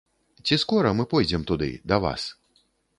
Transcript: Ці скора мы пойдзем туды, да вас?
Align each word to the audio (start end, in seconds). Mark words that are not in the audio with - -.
Ці 0.45 0.57
скора 0.63 0.95
мы 1.01 1.07
пойдзем 1.13 1.47
туды, 1.55 1.71
да 1.95 2.05
вас? 2.07 2.21